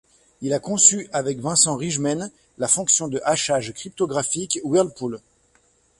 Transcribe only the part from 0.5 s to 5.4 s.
a conçu avec Vincent Rijmen la fonction de hachage cryptographique Whirlpool.